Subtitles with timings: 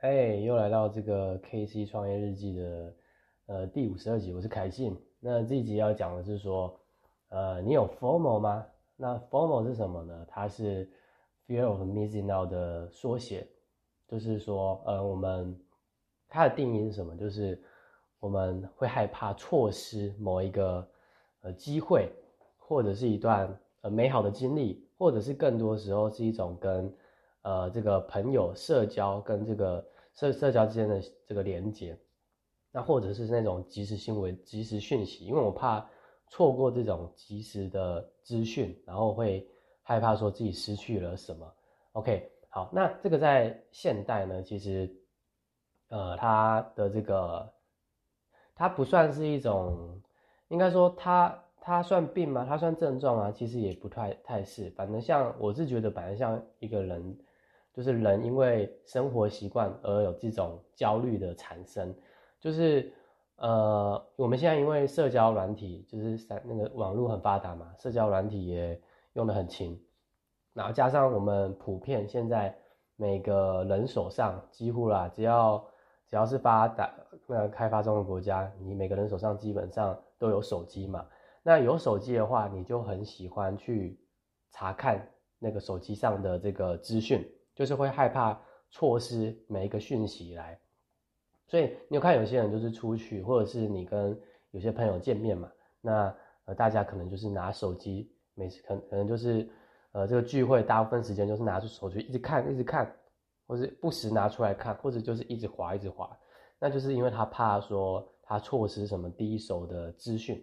[0.00, 2.94] 哎，又来到这个 KC 创业日记的
[3.44, 4.96] 呃第五十二集，我是凯信。
[5.20, 6.74] 那这一集要讲的是说，
[7.28, 8.66] 呃，你有 formo 吗？
[8.96, 10.26] 那 formo 是什么呢？
[10.26, 10.90] 它是
[11.46, 13.46] Fear of Missing Out 的缩写，
[14.08, 15.54] 就是说，呃，我们
[16.30, 17.14] 它的定义是什么？
[17.14, 17.62] 就是
[18.20, 20.88] 我们会害怕错失某一个
[21.42, 22.10] 呃机会，
[22.56, 26.90] 或者是一段呃美好的经历，或者是更多时候是一种跟
[27.42, 29.82] 呃，这个朋友社交跟这个
[30.12, 31.98] 社社交之间的这个连接，
[32.70, 35.88] 那或者是那种即时新闻、即时讯息，因为我怕
[36.28, 39.48] 错过这种即时的资讯，然后会
[39.82, 41.50] 害怕说自己失去了什么。
[41.92, 44.94] OK，好，那这个在现代呢，其实，
[45.88, 47.50] 呃，它的这个
[48.54, 49.98] 它不算是一种，
[50.48, 52.44] 应该说它它算病吗？
[52.46, 53.32] 它算症状啊？
[53.32, 57.18] 其实也不太太是，反正像我是觉得，反正像一个人。
[57.72, 61.94] 就是人因为生活习惯而有这种焦虑的产生，
[62.40, 62.92] 就是
[63.36, 68.78] 呃，我们现在因为社交软体就是三那个网络很发达嘛，社交软体也
[69.12, 69.80] 用的很勤，
[70.52, 72.54] 然后加上我们普遍现在
[72.96, 75.64] 每个人手上几乎啦，只要
[76.08, 76.92] 只要是发达
[77.26, 81.06] 那开发中的国家，你每个人手上基本上都有手机嘛，
[81.42, 83.98] 那有手机的话，你就很喜欢去
[84.50, 87.24] 查看那个手机上的这个资讯。
[87.60, 90.58] 就是会害怕错失每一个讯息来，
[91.46, 94.18] 所以你有看有些人就是出去，或者是你跟
[94.52, 95.52] 有些朋友见面嘛，
[95.82, 99.46] 那呃大家可能就是拿手机，每次可可能就是
[99.92, 102.90] 呃这个聚会大部分时间就是拿出手机一直看一直看，
[103.46, 106.18] 或是不时拿出来看，或者就是一直滑一直滑，
[106.58, 110.42] 那就是因为他怕说他错失什么第一手的资讯。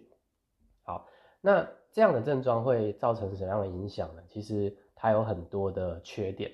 [0.84, 1.04] 好，
[1.40, 4.22] 那这样的症状会造成什么样的影响呢？
[4.28, 6.48] 其实它有很多的缺点。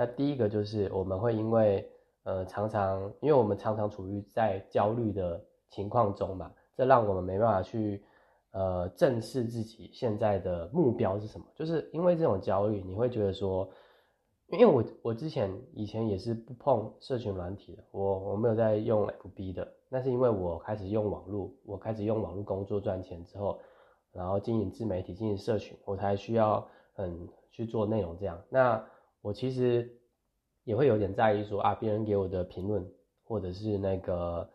[0.00, 1.90] 那第一个就是我们会因为
[2.22, 8.00] 呃常常，因为我们常常处于在焦虑的情况中嘛，这让我们没办法去
[8.52, 11.44] 呃正视自己现在的目标是什么。
[11.52, 13.68] 就是因为这种焦虑，你会觉得说，
[14.52, 23.58] 因为我我之前以前也是不碰社群软体的，我我没有在用 FB 的，那是因为我开始用网络，我开始用网络工作赚钱之后，
[24.12, 26.64] 然后经营自媒体、经营社群，我才需要
[26.98, 28.40] 嗯去做内容这样。
[28.48, 28.80] 那
[29.20, 29.90] 我其实
[30.64, 32.86] 也会有点在意，说啊，别人给我的评论
[33.24, 34.48] 或者是那个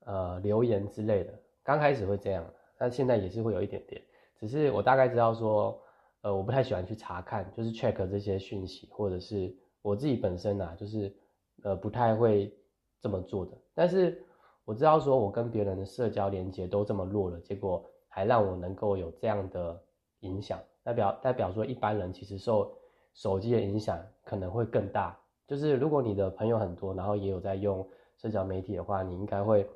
[0.00, 1.32] 呃留言之类的，
[1.62, 2.44] 刚开始会这样，
[2.78, 4.00] 但现在也是会有一点点。
[4.38, 5.80] 只是我大概知道说，
[6.22, 11.14] 呃，我不太喜欢去查看，就是 check 这些讯息，或者是我自己本身呐，就是
[11.62, 12.54] 呃不太会
[13.00, 13.52] 这么做的。
[13.74, 14.22] 但是
[14.64, 19.82] 我知道说，我跟别人的社交连接都这么弱了，结果还让我能够有这样的
[20.20, 22.76] 影响，代表代表说一般人其实受。
[23.14, 25.16] 手机的影响可能会更大，
[25.46, 29.66] 就是如果你的朋友很多，然后也有在用社交媒体的话，你应该会，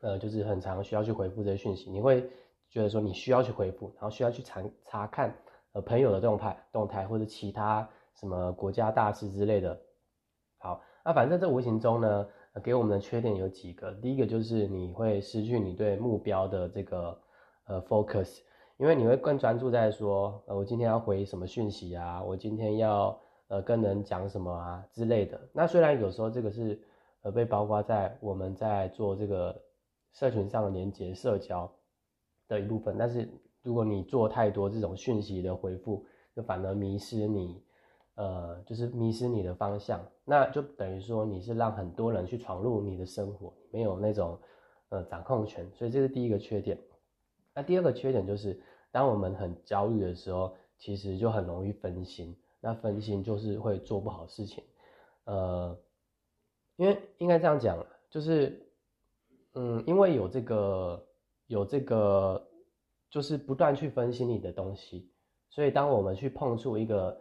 [0.00, 2.22] 呃，就是很常需要去回复这些讯息，你会
[2.68, 5.36] 觉得说你需要去回复，然后需要去查查看
[5.72, 9.76] 呃朋友的动态动态或者其他什么国家大事之类的。
[10.58, 12.26] 好，那反正这无形中呢，
[12.62, 17.20] 给我们的缺点有几个，第一个就是你会失去你对目标的这个
[17.64, 18.42] 呃 focus。
[18.80, 22.24] 因为你会更专注在说，呃，我今天要回什么讯息啊？
[22.24, 25.38] 我今天要呃跟人讲什么啊之类的。
[25.52, 26.80] 那虽然有时候这个是
[27.20, 29.54] 呃被包括在我们在做这个
[30.14, 31.70] 社群上的连接社交
[32.48, 33.28] 的一部分，但是
[33.62, 36.02] 如果你做太多这种讯息的回复，
[36.34, 37.62] 就反而迷失你，
[38.14, 44.38] 呃，就是迷失你的方向，那就等于说你是让很多人去闯入你的生活，没有那种
[44.88, 46.78] 呃掌控权，所以这是第一个缺点。
[47.54, 48.60] 那第二个缺点就是。
[48.92, 52.36] 当我们很焦虑的时候，其实就很容易分心。
[52.58, 54.64] 那分心就是会做不好事情。
[55.26, 55.78] 呃，
[56.74, 58.68] 因为应该这样讲，就是，
[59.54, 61.06] 嗯，因为有这个
[61.46, 62.44] 有这个，
[63.10, 65.12] 就是不断去分析你的东西，
[65.50, 67.16] 所以当我们去碰触一个，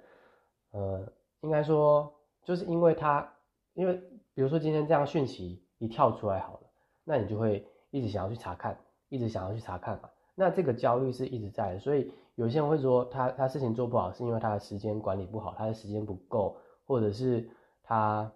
[0.72, 2.12] 呃，应该说，
[2.44, 3.32] 就是因为它，
[3.76, 3.94] 因为
[4.34, 6.72] 比如说今天这样讯息一跳出来好了，
[7.04, 8.76] 那你就会一直想要去查看，
[9.10, 10.10] 一直想要去查看嘛。
[10.40, 16.56] 那这个焦虑是一直在的，所以有些人会说他他事情做不好，是因为他的时间管理不好，他的时间不够，
[16.86, 17.46] 或者是
[17.84, 18.32] 他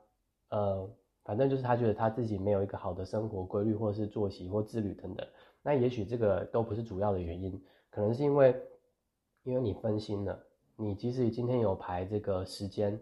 [0.49, 0.85] 呃，
[1.23, 5.25] 反正就是他觉得他自己没有一个好的生活规律，或者是作息或自律等等。
[5.61, 8.53] 那也许这个都不是主要的原因，可能是因为
[9.43, 10.37] 因为你分心了。
[10.75, 12.99] 你即使今天有排这个时间，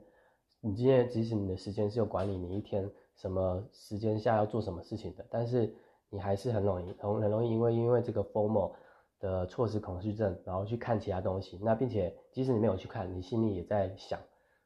[0.59, 5.73] 你今天即使你的时间是有管理你一天什么时间下要做什么事情的，但是
[6.07, 8.73] 你还是很容易很很容易因为因为这个 formal。
[9.21, 14.19] 的错失恐惧症，然后去看其他东西，那并且即使你没有去看，你心里也在想，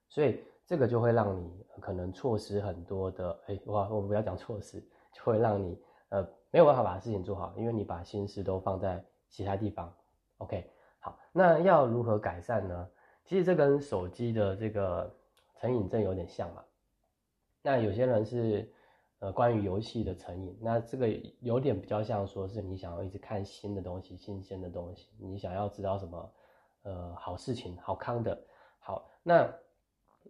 [0.09, 4.79] 所以这个就会让你可能错失很多的，哎，哇，我们不要讲错失，
[5.13, 5.79] 就会让你
[6.09, 9.93] 呃没有办法把事情做好，因为你把心思都放在其他地方。
[10.37, 10.67] OK，
[10.99, 12.89] 好，那要如何改善呢？
[13.25, 15.13] 其实这跟手机的这个
[15.59, 16.63] 成瘾症有点像嘛。
[17.61, 18.71] 那有些人是
[19.31, 21.07] 关于游戏的成瘾，那这个
[21.39, 26.33] 有点比较像说是你想要一直看新的东西、新鲜的东西，你想要知道什么
[26.83, 28.37] 呃好事情、好康的。
[28.79, 29.41] 好，那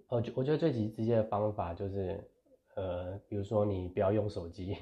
[0.08, 2.24] 呃我觉得最直直接的方法就是
[2.76, 4.78] 呃比如说你不要用手机，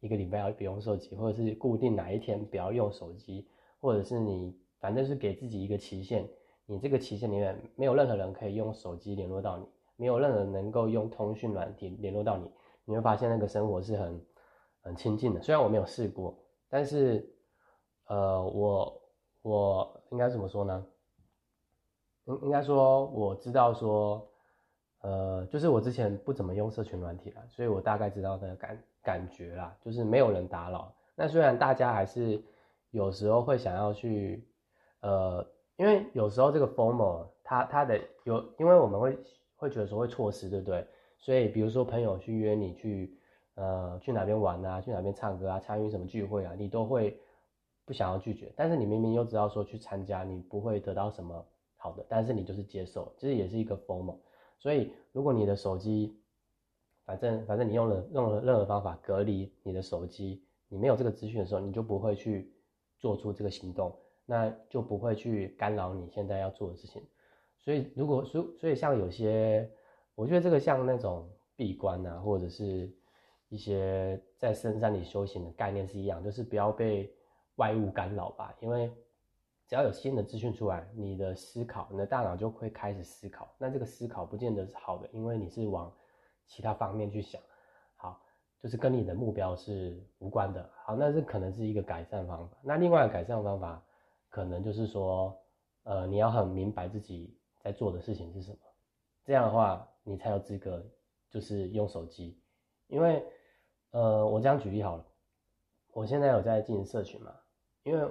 [0.00, 3.46] 一个礼拜要不用手机，或者是固定哪一天不要用手机，
[3.80, 6.28] 或者是你反正是给自己一个期限。
[6.64, 9.66] 你这个期限里面没有任何人可以用手机联络到你，
[9.96, 12.50] 没有任何人能够用通讯软体联络到你，
[12.84, 14.26] 你会发现那个生活是很
[14.80, 15.40] 很亲近的。
[15.40, 16.38] 虽然我没有试过，
[16.68, 17.28] 但是
[18.06, 19.02] 呃，我
[19.42, 20.86] 我应该怎么说呢？
[22.24, 24.28] 应应该说我知道说，
[25.00, 30.94] 呃，就是我之前不怎么用社群软体了，所以我大概知道的感感觉啦，就是没有人打扰。
[31.14, 32.42] 那虽然大家还是
[32.90, 34.46] 有时候会想要去，
[35.00, 35.46] 呃。
[35.76, 39.18] 因为有时候这个 formal，它它的有，因为我们会
[39.56, 40.86] 会觉得说会错失，对不对？
[41.22, 43.16] 所以比如说朋友去约你去，
[43.54, 47.18] 呃，去哪边玩啊，去哪边唱歌啊，参与什么聚会啊，你都会
[47.86, 48.52] 不想要拒绝。
[48.54, 51.46] 但是你明明又知道说去参加你不会得到什么
[51.76, 54.18] 好的，但是你就是接受，这也是一个 formal。
[54.58, 56.14] 所以如果你的手机，
[57.06, 62.52] 反正反正你用了用了任何方法隔离你的手机，你没有这个资讯的时候，你就不会去
[62.98, 63.96] 做出这个行动。
[64.24, 67.02] 那就不会去干扰你现在要做的事情，
[67.58, 69.68] 所以如果所所以像有些，
[70.22, 72.88] 我觉得这个像那种闭关啊，或者是
[73.48, 77.12] 一些在深山里修行的概念是一样，就是不要被
[77.56, 78.54] 外物干扰吧。
[78.60, 78.88] 因为
[79.66, 83.52] 只要有新的资讯出来，你的思考，你的大脑就会开始思考。
[83.58, 85.92] 那这个思考不见得是好的，因为你是往
[86.46, 87.42] 其他方面去想，
[87.96, 88.22] 好，
[88.62, 90.70] 就是跟你的目标是无关的。
[90.84, 92.56] 好，那这可能是一个改善方法。
[92.62, 93.82] 那另外改善方法。
[94.34, 95.38] 可能就是说，
[95.82, 98.56] 呃，你要很明白自己在做的事情是什么，
[99.26, 100.84] 这样的话，你才有资格
[101.30, 102.38] 就是用手机。
[102.88, 103.24] 因为，
[103.90, 105.06] 呃，我这样举例好了，
[105.92, 107.34] 我现在有在进行社群嘛，
[107.82, 108.08] 因为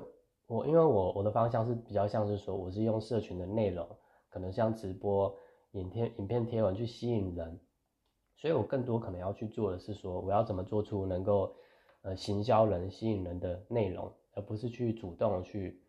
[0.47, 3.87] 我因为我我的方向是比较像是说，我是用社群的内容，
[4.29, 5.35] 可能像直播、
[5.71, 7.59] 影片、影片贴文去吸引人，
[8.37, 11.55] 所以我更多可能要去做的是说，我要怎么做出能够
[12.01, 15.81] 呃行销人、吸引人的内容，而不是去主动去。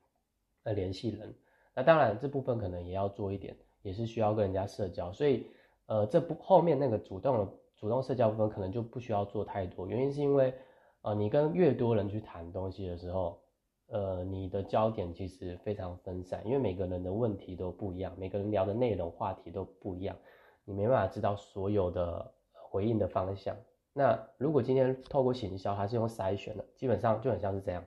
[0.65, 1.35] 呃联系人，
[1.75, 5.45] 那当然这部分可能也要做一点，也是需要跟人家社交，所以
[5.87, 10.55] 呃这不后面那个主动的主动社交部分可能就不需要做太多，原因是因为
[11.03, 13.41] 呃你跟越多人去谈东西的时候，
[13.89, 20.17] 呃你的焦点其实非常分散，因为每个人的问题都不一样，每个人聊的内容话题都不一样，
[20.65, 23.57] 你没办法知道所有的回应的方向。
[23.93, 27.85] 那如果今天透过行销，它是用筛选的，基本上就很像是这样，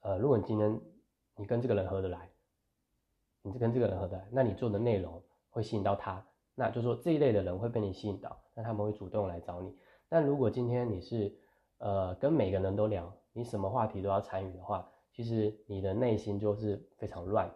[0.00, 0.80] 呃如果你今天。
[1.36, 2.30] 你跟这个人合得来，
[3.42, 5.20] 你是跟这个人合得来，那你做的内容
[5.50, 6.24] 会吸引到他，
[6.54, 9.76] 那就说这一类的人会被你吸引到，那他们会主动来找你。
[10.08, 11.34] 但如果今天你是
[11.78, 17.50] 呃跟每个人都聊，你什么话题都要参与的话，其实你的内心就是非常乱。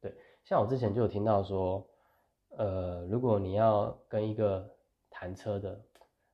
[0.00, 0.14] 对，
[0.44, 1.86] 像我之前就有听到说，
[2.56, 4.68] 呃，如果你要跟一个
[5.10, 5.80] 谈车的，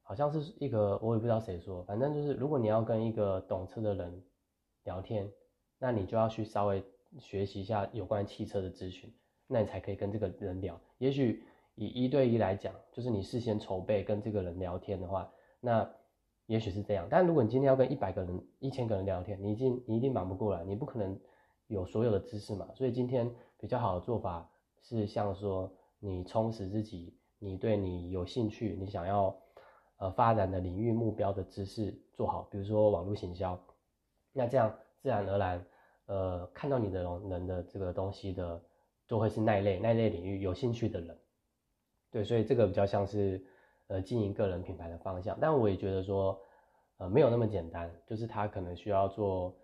[0.02, 4.22] 好像是一个我也不知道谁说，反正就是如果你要跟一个懂车的人
[4.84, 5.30] 聊天。
[5.80, 6.82] 那你就要去稍微
[7.20, 9.14] 学习一下有关汽车的资讯，
[9.46, 10.76] 那你才可以跟这个人聊。
[10.98, 11.44] 也许
[11.78, 15.30] 以一对一来讲，就是你事先筹备跟这个人聊天的话，
[15.60, 15.88] 那
[16.46, 17.06] 也许是这样。
[17.08, 21.18] 但如果你今天要跟一百个人、一千个人聊天，你已经你一定忙不过来，你不可能
[21.68, 22.68] 有所有的知识嘛。
[22.74, 24.50] 所以今天比较好的做法
[24.82, 29.34] 是，像说你充实自己，你对你有兴趣、你想要
[29.98, 33.58] 呃发展的领域目标的知识做好，比如说网络行销，
[34.32, 34.74] 那这样。
[35.00, 35.64] 自然而然，
[36.06, 38.60] 呃，看到你的人的这个东西的，
[39.06, 41.16] 都会是那一类那一类领域有兴趣的人，
[42.10, 43.42] 对，所以这个比较像是，
[43.88, 45.36] 呃，经营个人品牌的方向。
[45.40, 46.40] 但我也觉得说，
[46.98, 49.54] 呃，没有那么简单，就是他可能需要做，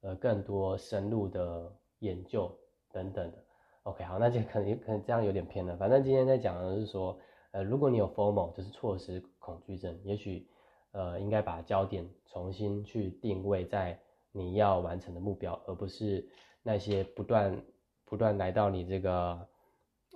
[0.00, 2.50] 呃，更多深入的研究
[2.92, 3.38] 等等的。
[3.84, 5.76] OK，好，那就可能可能这样有点偏了。
[5.76, 7.18] 反正今天在讲的是说，
[7.52, 10.46] 呃，如果你有 FOMO，就是错失恐惧症，也许，
[10.92, 13.98] 呃，应该把焦点重新去定位在。
[14.34, 16.26] 你要完成的目标，而不是
[16.62, 17.62] 那些不断
[18.06, 19.46] 不断来到你这个，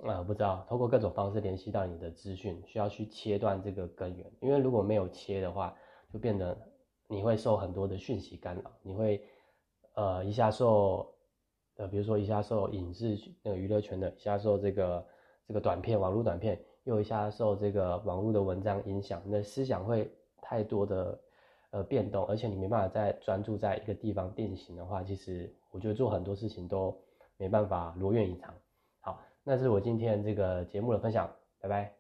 [0.04, 4.30] 啊，不知道，通过各种方式联系到你的资讯，需要去切断这个根源。
[4.40, 5.74] 因为如果没有切的话，
[6.12, 6.56] 就变得
[7.08, 9.24] 你会受很多的讯息干扰，你会
[9.94, 11.12] 呃一下受
[11.76, 15.06] 呃比如说一下受影视那个娱乐圈的，一下受这个
[15.48, 20.08] 这个短片网络短片，又一下受这个网络的文章影响，你的思想会
[20.42, 21.20] 太多的
[21.70, 26.96] 呃变动，而且你没办法再专注在一个地方定型的话，其实我觉得做很多事情都
[27.38, 28.54] 没办法如愿以偿。
[29.48, 31.95] 那是我今天这个节目的分享拜拜。